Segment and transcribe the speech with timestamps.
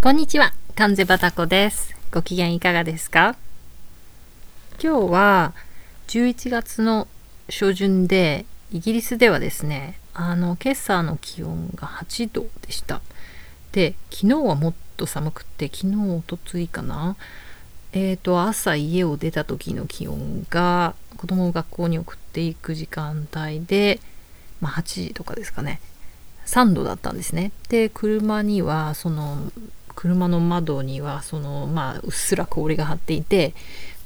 [0.00, 1.92] こんにちは、関瀬バタコです。
[2.12, 3.34] ご機嫌いかがですか？
[4.80, 5.54] 今日は
[6.06, 7.08] 11月の
[7.48, 13.00] 初旬で、イギリスではですね、あの、今朝の気温が8度でした。
[13.72, 17.16] で、昨日はもっと寒くて、昨日、おとついかな。
[17.92, 23.98] えーと、朝家を出た時の気温が、子供を学校に送っていく時間帯で、
[24.60, 25.80] まあ8時とかですかね。
[26.46, 27.50] 3度だったんですね。
[27.68, 29.50] で、車には、その、
[29.98, 33.52] 車の窓にはそのまあうっすら氷が張っていて、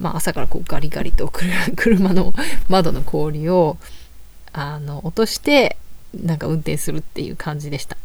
[0.01, 1.31] まあ、朝からこうガリガリと
[1.77, 2.33] 車の
[2.71, 3.77] 窓の氷を
[4.55, 5.77] あの落として
[6.15, 7.99] なんか運転するっていう感じでした。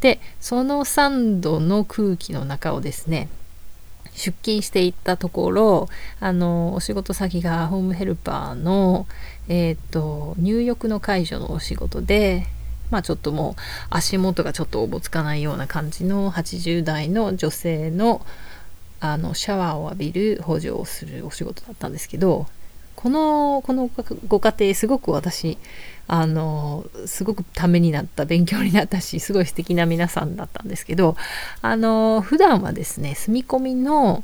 [0.00, 3.28] でその3度の空気の中をですね
[4.14, 9.06] 出勤していったところあのお仕事先がホームヘルパーの、
[9.46, 12.48] えーと、入浴の介助のお仕事で
[12.92, 18.24] まあちょっともう足元がちょっとおぼつかないような感じの80代の女性の
[19.00, 22.46] あのシャワーを浴びる補助をするお仕事だったんですけど
[22.94, 23.90] このこの
[24.28, 25.58] ご家庭すごく私
[26.06, 31.16] あのすごくためになった勉強になったしすごい素敵な皆さんだったんですけど
[31.62, 34.22] あの普段はですね住み込みの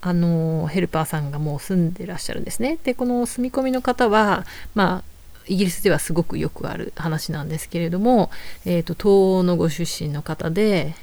[0.00, 2.78] あのヘルパーさんがもう住んでらっしゃるんですね。
[2.84, 4.44] でこの住み込みの方は
[4.74, 5.13] まあ
[5.46, 8.30] イギリスではすごくよくある話なんですけれども、
[8.64, 10.94] えーと、東欧のご出身の方で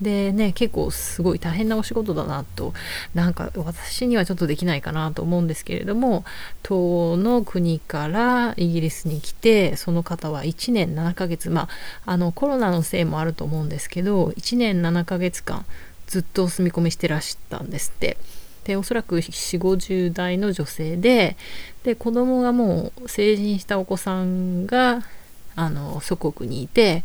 [0.00, 2.74] でね結構すごい大変なお仕事だなと
[3.14, 6.24] なんか私にはちょっとできないかなと思うんですけれども
[6.62, 11.62] 東欧の国からイギリスに来てその方は1年7ヶ月ま
[12.04, 15.64] ああのコロナのせいもあると思うんですけど1年7ヶ月間
[16.06, 18.18] ずっと住み込みしてらしたんですって。
[18.66, 21.36] でおそらく4 5 0代の女性で
[21.84, 25.04] で子供がもう成人したお子さんが
[25.54, 27.04] あの祖国にいて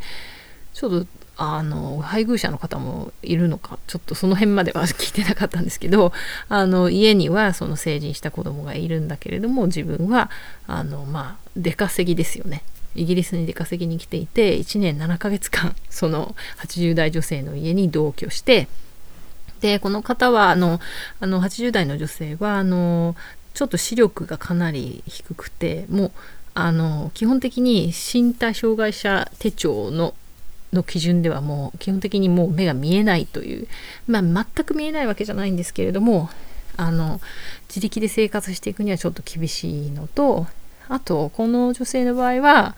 [0.74, 6.12] ちょっとあの配偶者の方もいるのかちょっとその辺までは聞いてなかったんですけど
[6.48, 10.30] あの家にはその成人した子供がいるんだけれども自分は
[10.66, 12.62] あのまあ出稼ぎですよね。
[12.94, 18.68] イギリスに出稼ぎに来ていて1年7ヶ月間その80代女性の家に同居して
[19.62, 20.80] でこの方はあの
[21.20, 23.14] あの80代の女性はあの
[23.54, 26.12] ちょっと視力がかなり低くてもう
[26.54, 30.14] あの基本的に身体障害者手帳の
[30.72, 33.68] の基準ではもう基本的にもう目が見えないという、
[34.06, 36.30] まあ、全く見えないわけじゃないんですけれども
[36.78, 37.20] あの
[37.68, 40.46] 自力で生活していくにはちょっと厳しいのと
[40.88, 42.74] あとこの女性の場合は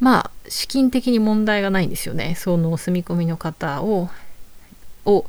[0.00, 2.34] まあ資金的に問題がないんですよね。
[2.36, 4.10] その住み込みの方を
[5.06, 5.24] を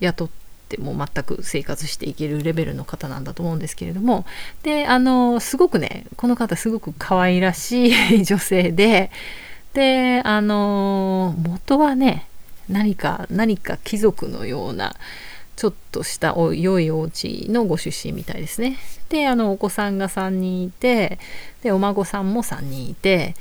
[0.00, 0.28] 雇っ
[0.68, 4.24] ても全く生活していけるレベルの方なんだと思うんですけれども。
[4.62, 9.10] であのすごくねこの方すごく可愛らしい 女性で。
[9.72, 12.28] であの元はね
[12.68, 14.94] 何か何か貴族のような
[15.56, 18.78] ちょっとしたお良いお家のご出身みたいですね。
[19.08, 21.18] であのお子さんが3人いて
[21.62, 23.34] でお孫さんも3人いて。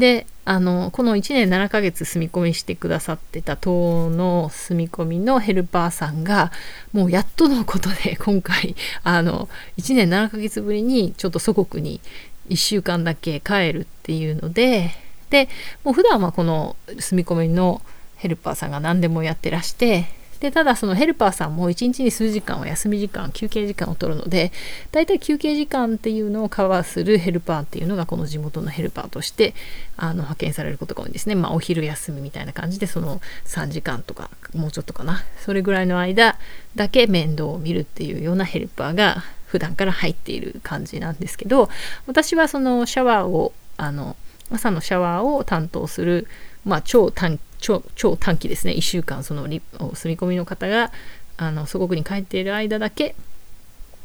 [0.00, 6.50] であのこの1年7ヶ月住み込みしてくださってた島の住み込みのヘルパーさんが
[6.92, 8.74] もうやっとのことで 今回
[9.04, 12.00] あの1年7ヶ月ぶりにちょっと祖国に
[12.48, 14.90] 1週間だけ帰るっていうので
[15.28, 15.48] で
[15.84, 17.80] もう普段はこの住み込みの
[18.16, 20.06] ヘルパーさんが何でもやってらして
[20.40, 24.52] でただそのヘルパーさんも1日に数時間は休み時間休憩時間を取るので
[24.90, 29.54] だいたい休憩時間っていうのをカバーするヘルパーっていうのがこの地元のヘルパーとして
[29.96, 31.34] あの派遣されることが多いんですね。
[31.34, 36.38] まあ、お昼休みみたいな感じでその3時間とかもうちょっとかなそれぐらいの間
[36.74, 41.68] だけ面倒を見るっていうようなヘルパーが普段から入っている感じなんですけど
[42.06, 44.16] 私はそのシャワーをあの
[44.50, 46.26] 朝のシャワーを担当する、
[46.64, 48.72] まあ、超短超超短期ですね。
[48.72, 49.58] 1週間その住
[50.04, 50.90] み込みの方が
[51.36, 53.14] あの祖国に帰っている間だけ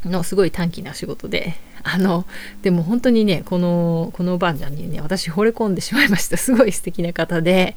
[0.06, 2.26] のすごい短期な仕事で あの
[2.62, 6.38] でも本当にねこのこのおばあちゃんにね私惚れ込んでしまいました。
[6.38, 7.76] すごい素敵な方で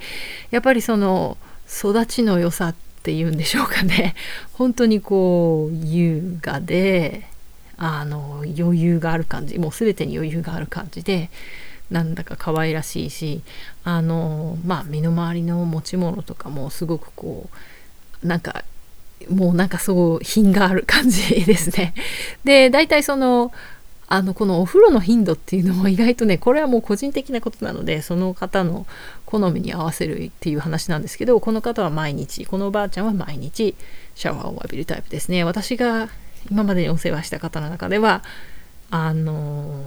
[0.50, 1.36] やっぱりその
[1.68, 4.14] 育ちの良さっていうんでしょうかね。
[4.52, 7.26] 本当にこう優雅で
[7.76, 11.30] あの余裕がある感じもう全てに余裕がある感じで
[11.90, 13.42] なんだか可愛らしいし
[13.84, 17.48] あのまあ身の回りの持ち物とかもすごくこ
[18.22, 18.64] うなんか
[19.30, 21.94] もうなんかそう品がある感じですね。
[22.44, 23.52] で大体その
[24.10, 28.86] あのこのお風呂の頻度っていうのも意外とねこれはもう個人的なことなのでその方の
[29.26, 33.74] 好みに合わせるっていう話なんですけどこの方は毎日このおばあちゃんは毎日
[34.14, 36.08] シャワーを浴びるタイプですね私が
[36.50, 38.22] 今までにお世話した方の中では
[38.90, 39.84] あの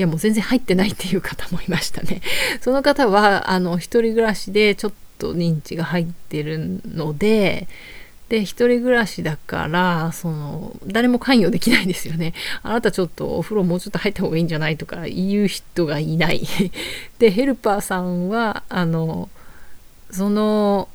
[0.00, 2.22] いやもう全然入ってないっていう方もいましたね。
[2.62, 7.68] その方はあの一人暮らしでちょっと認知が入ってるので
[8.30, 12.32] で一人暮らしだからその誰も関与できないんですよね
[12.64, 16.48] あなたちょっとお風呂もうちょっと入った方がいいんじゃないとか言う人がいない
[17.18, 19.28] でヘルパーさんはあの
[20.10, 20.88] その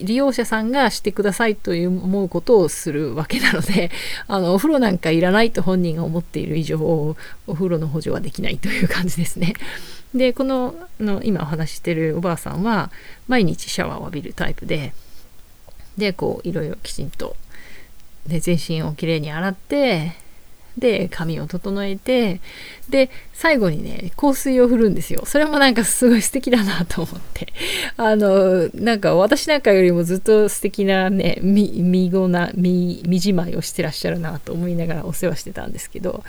[0.00, 3.90] 利用者さんがしてくださいという思うことをするわけなので
[4.26, 7.16] あのお風呂なんかいらないと本人が思っている以上お
[7.52, 9.54] 風呂の補助はできないという感じですね。
[10.14, 12.90] でこのの今お話ししてるおばあさんは
[13.26, 14.94] 毎日シャワーを浴びるタイプで
[15.98, 17.36] でこういろいろきちんと
[18.26, 20.12] で全身をきれいに洗って
[20.78, 22.40] で髪を整えて
[22.88, 25.22] で最後にね香水を振るんですよ。
[25.24, 27.52] それもなんかすごい素敵だなと思って。
[27.96, 36.24] あのなんか私なんかよりもずっと素敵なね見事な見じまいをしてらっしゃるなと思いながらお世話してたんですけど。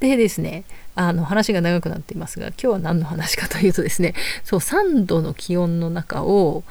[0.00, 0.64] でですね
[0.94, 4.14] あの話が長くなっていますが今日は何の話かというとですね
[4.44, 6.64] そう3度の気温の中を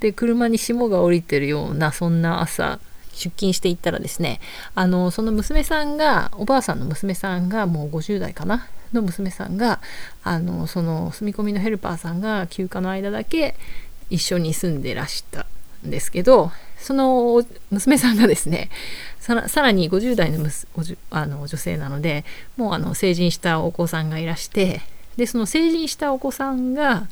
[0.00, 2.80] で車に霜が降りてるようなそんな朝
[3.22, 4.40] 出勤していったらですね
[4.74, 9.80] あのその娘さんがおばあさんの娘さんがもう50代かなの娘さんが
[10.22, 13.54] あのその住み込みのヘルパーさんが休暇の間だけ
[14.10, 15.46] 一緒に住んでらした
[15.86, 18.68] んですけどその娘さんがですね
[19.20, 20.48] さらに50代の
[21.10, 22.24] あの女性なので
[22.56, 24.80] もうあの成人したお子さんがいらして
[25.16, 27.06] でその成人したお子さんが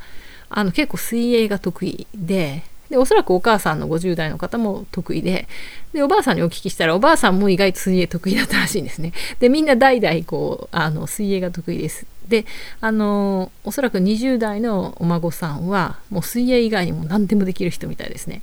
[0.48, 5.48] あの結構水泳が得意ででおそらくお母さんの50代の方も得意で
[5.92, 9.12] でおばあさんにお聞きしたらおばあさんも意外と水泳得意だったらしいんですね。
[9.38, 12.06] でみんな代々こうあの水泳が得意です。
[12.28, 12.46] で
[12.80, 18.42] あのおそらく20代のお孫さんはもう水泳以外にも何でもできる人みたいですね。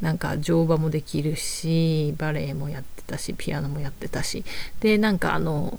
[0.00, 4.44] なんか乗馬もできるしバレエもやってたしピアノもやってたし。
[4.80, 5.78] でなんかあの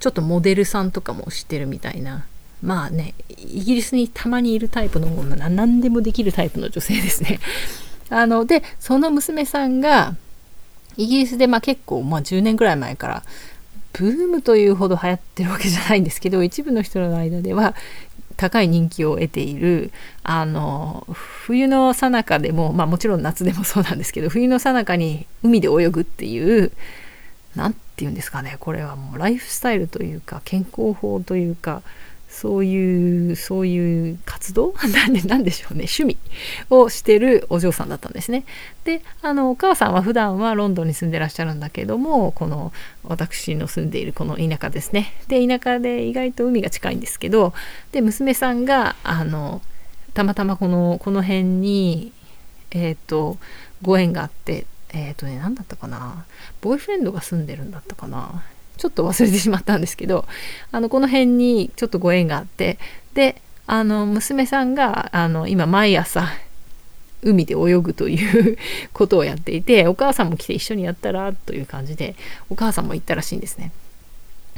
[0.00, 2.24] ちょっとモデルさんとかも知ってるみたいな
[2.62, 7.38] まあね、イギリスにたまにいるタイプの女、何でもできるタイプの女性ですね。
[8.10, 10.16] あの、で、その娘さんが、
[10.96, 13.22] イギリスでまあ結構、まあ10年ぐらい前から、
[13.92, 17.74] ブームというほど流行ってるわけじゃないんですけど、一部の人の間では、
[18.38, 19.90] 高い人気を得ている
[20.22, 26.70] あの冬の最中でもまあもちろん夏でもそうなんですけど冬の最中に海で泳ぐっていう
[27.56, 31.82] 何て言うんですかねこれはもうライフスタイルというか健康法というか
[32.28, 34.74] そういう、そういう活動？
[35.26, 36.16] なんでしょうね、趣味
[36.70, 38.44] をしてるお嬢さんだったんですね。
[38.84, 42.72] で、あの、お母さんは普段はロンドンに住んでらっしゃるんだけども、この
[43.02, 45.14] 私の住んでいるこの田舎ですね。
[45.28, 47.54] で、田舎で意外と海が近いんですけど、
[47.92, 49.62] で、娘さんが、あの、
[50.14, 52.12] たまたまこの、この辺に、
[52.70, 53.38] えっ、ー、と、
[53.82, 56.26] ご縁があって、えっ、ー、とね、何だったかな、
[56.60, 58.42] ボーイフレンドが住んでるんだったかな？
[58.78, 60.24] ちょっと忘れてしまったんですけど
[60.72, 62.78] あのこの辺にちょっとご縁があって
[63.14, 66.26] であの娘さんがあの今毎朝
[67.22, 68.56] 海で泳ぐという
[68.94, 72.14] ことをやっていてお母さんも来て一緒にやったらという感じで
[72.48, 73.72] お母さんも行ったらしいんですね。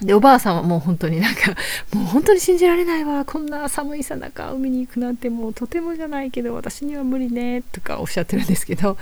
[0.03, 1.55] でおばあさんはもう本当になんか
[1.93, 8.97] もう本当に信じられないわこんな寒いさなか海に行くなんてもうとてもじゃないけど私には無理ねとかおっしゃってるんですけど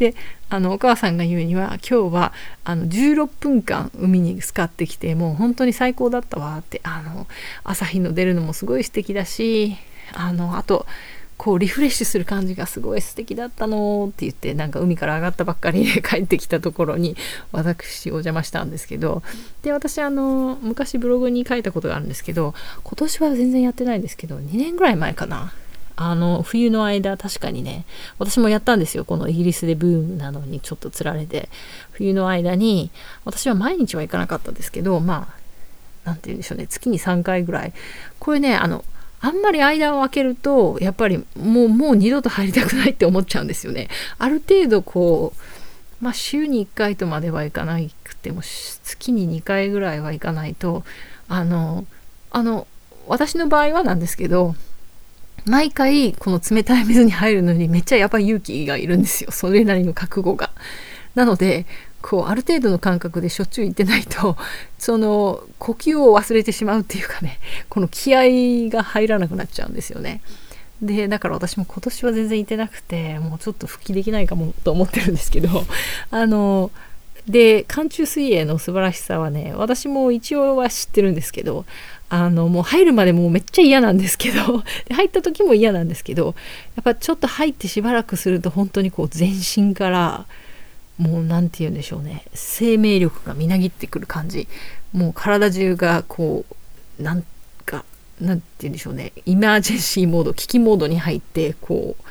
[0.00, 0.14] で
[0.48, 2.32] あのお母さんが言うには今日は
[2.64, 7.26] あの16分間海に浸かってきてもう本当に最高だったわってあの
[7.64, 9.76] 朝日の出るのもすごい素敵だし
[10.14, 10.86] あのあと
[11.36, 17.14] こうリフレッシュする感じがすごい素敵だったのって言ってなんか海から上がったばっかりで 帰ってきたところに
[17.52, 19.22] 私お邪魔したんですけど
[19.62, 25.52] で私あの昔ブログに書いたことがあるんですけど今年は全然やってないんですけど2年ぐらい前かな
[26.02, 27.84] あの冬の間確かにね
[28.18, 29.04] 私もやったんですよ。
[29.04, 31.50] このイギリスでブームなのにちょっとつられて。
[32.00, 32.90] 冬の間に
[33.26, 35.40] 私は毎日は行かなかったですけどまあ
[36.04, 36.66] 何て言うんでしょうね。
[36.66, 37.74] 月に3回ぐらい。
[38.18, 38.86] これねあの
[39.20, 43.88] あんまり間を空けるとやっぱりもうもう二度と入りたくないって思っちゃうんですよね。
[44.16, 45.34] ある程度こ
[46.00, 50.84] う、まあ、週に1回とまではいかなくても月に2回ぐらいはいかないと
[51.28, 51.84] あの
[52.30, 52.66] あの
[53.06, 54.54] 私の場合はなんですけど
[55.46, 60.50] 毎回この冷たい水に入るのにめっちゃやっぱり勇気がいるんですよ それなりの覚悟が。
[61.14, 61.66] なので
[62.02, 64.36] こうある程度の感覚でしょっちゅう行ってないと
[64.78, 70.20] その呼吸を忘れてしまうっていうかね この気合が入らなくなっちゃうんですよね。
[70.80, 75.66] でだから私も今年は全然行ってなくてもうちょっと復帰できないかもと思ってるんですけど
[76.10, 76.70] あの
[77.28, 81.66] で寒中水泳の素晴らしさはね私も一応は知ってるんですけど
[82.10, 86.34] あのもう入るまでもうめっちゃ嫌なんですけど 入った時も嫌なんですけど
[86.74, 90.26] やっぱちょっと入ってしばらくすると本当にこう全身から
[90.98, 94.48] もう何て言うんでしょうね生命力がみなぎってくる感じ
[94.92, 96.44] もう体中がこ
[96.98, 97.24] うなん
[97.64, 97.84] か
[98.20, 102.04] なんて言うんでしょうねイマージェンシーモード危機モードに入ってこう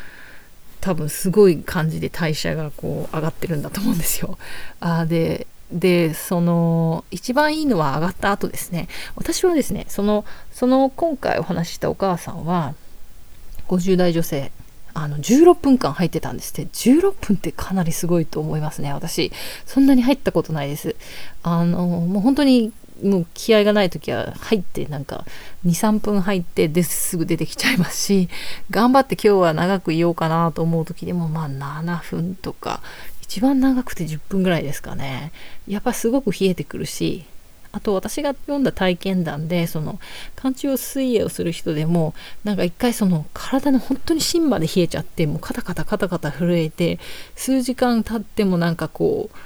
[0.79, 4.37] 多分すごい感じで代謝がこう上がってるんだと思うんですよ。
[4.79, 8.88] あででその一番いいのは上がった後ですね。
[9.15, 12.73] 私はですねそのその今回お話ししたお母さんは
[13.67, 14.51] 50代女性
[14.93, 16.63] あの16分間入ってたんですって。
[16.63, 19.31] 16分ってかなりすごいと思いますね私。
[19.65, 20.95] そんなに入ったことないです。
[21.43, 22.73] あのもう本当に
[23.03, 25.25] もう気合がない時は入ってなんか
[25.65, 28.29] 23分入ってですぐ出てきちゃいますし
[28.69, 32.81] 頑張って今日は長くいようかなと思う時でもまあ7分とか
[33.29, 35.31] 一番長くて10分ぐらいですかね。
[35.67, 37.25] やっぱすごく冷えてくるし
[37.71, 40.00] あと私が読んだ体験談でその
[40.36, 46.98] 寒中水泳をする人でもなんか一回その体の本当に芯まで冷えちゃってもうカタカタカタカタ震えて
[47.36, 49.38] 数時間経ってもなんかこう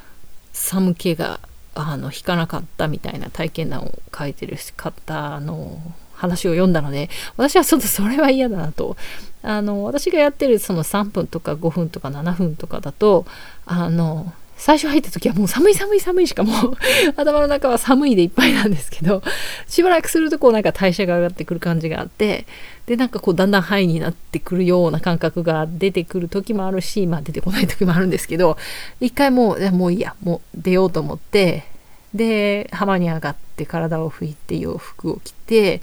[0.54, 1.42] 寒気が
[1.76, 5.82] あの引かなかったみたいな体験談を書いてる方の
[6.14, 8.96] 話を読んだので私はちょっとそれは嫌だなと
[9.44, 13.26] あの私がやってるその3分とか5分とか7分とかだと
[13.66, 16.78] あの最初入った時はもう寒い寒い寒いしかもう
[17.18, 19.22] 頭の中は寒いでいっぱいなんですけど
[19.68, 22.46] しばらくするとこうなんか代謝が上がってくる感じがあって
[22.86, 28.58] でなんかこうだんだんハイになってくるような感覚が出てくる時もあるしまあ出てこない時もあるんですけど
[29.02, 31.66] 一回もうもういいやもう出ようと思って
[32.14, 35.82] で浜に上がって体を拭いて洋服を着て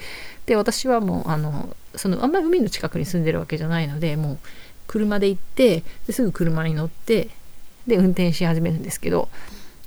[0.51, 4.39] で私はもうあのそのあんまり海の近くに住んでるわけじゃないのでもう
[4.89, 7.29] 車で行ってですぐ車に乗って
[7.87, 9.29] で運転し始めるんですけど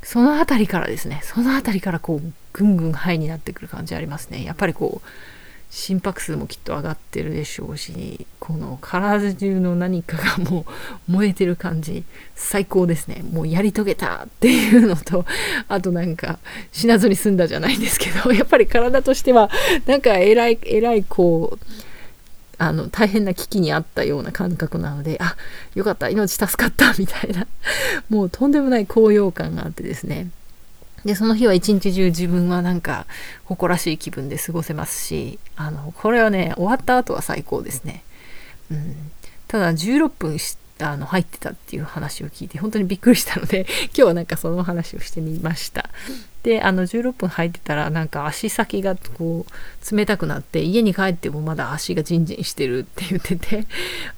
[0.03, 4.45] その辺りからですねその辺りからこうぐんぐんハイになってくる感じありますね。
[4.45, 5.07] やっぱりこう
[5.73, 10.67] 心拍数もきっと上がってるでしょうしこの体中の何かがも
[11.09, 12.03] う燃えてる感じ
[12.35, 13.23] 最高ですね。
[13.31, 15.25] もうやり遂げたっていうのと
[15.67, 16.37] あとなんか
[16.71, 19.49] 死なずに済んだじゃないんですけど やっぱり体としては
[19.87, 21.65] なんかえらいえらいこう
[22.59, 25.35] あの大変な危機にあったような感覚なのであ
[25.73, 27.47] よかった命助かったみたいな。
[28.09, 30.29] もうとんでもない高揚感があってですね。
[31.05, 33.05] でその日は一日中自分はなんか
[33.45, 38.03] 誇らしい気分で過ごせますしあのこれはね終わった後は最高ですね、
[38.71, 38.95] うん、
[39.47, 40.39] ただ16分
[40.79, 45.89] あの入ってたっていう話を聞いて本当にびっくりしたので 今日はなんかその話をしてみました。
[46.41, 53.65] であの16分入ってたらなんか足先がこう冷たくなって家に帰ってもまだ足がジンジンしてるって言ってて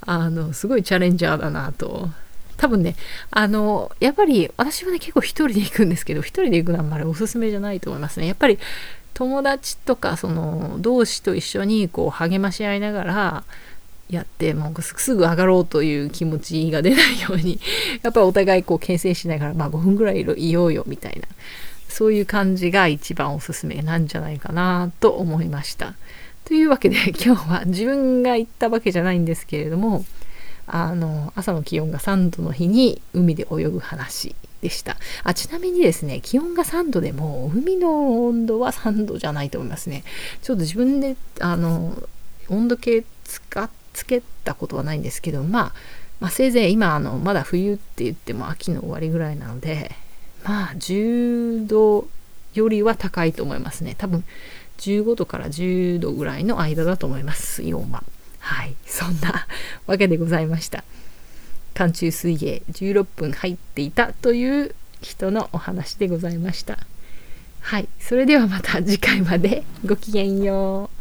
[0.01, 2.09] あのすごいチャレンジャーだなと
[2.57, 2.95] 多分ね
[3.31, 8.59] あのやっぱり私はね結構一人で行くんですけど一人で行くのはあんまりおすすめじゃないと思いますねやっぱり
[9.13, 13.43] 友達とかその同士と一緒にこう励まし合いながら
[14.09, 17.59] やってもうすぐ上がろうという気持ちが出ないように
[18.03, 21.27] やっぱりお互いこう牽制しながら、まあ、5分ぐらいいようよみたいな
[21.89, 25.93] そういう感じが一番おすすめなんじゃないかなと思いました。
[26.43, 30.05] というわけで今日は自分が行ったわけじゃないんですけれども
[30.67, 34.97] あの朝の気温が3度の日に海で泳ぐ話でした。
[35.23, 40.03] あちなみにですね気温が3度でも海の温度は3度じゃないと思いますね。
[40.41, 42.01] ちょっと自分であの
[42.49, 45.73] 温度計使ってつけたことはないんですけど、まあ、
[46.19, 49.91] まあ、せいぜい今あのまだ冬って言っても秋の終わりぐらいなので
[50.43, 52.07] まあ10度
[52.53, 53.95] よりは高いと思いますね。
[53.97, 54.23] 多分
[54.77, 58.03] 15度から10度ぐらいの間だと思います水温は。
[58.45, 58.75] はい。
[58.85, 59.47] そんな
[59.87, 60.83] わけでございました。
[61.73, 66.77] 寒中水泳16分入っていたという人のお話でございました。
[67.61, 67.87] はい。
[67.99, 69.63] それではまた次回まで。
[69.83, 70.94] ごきげんよう。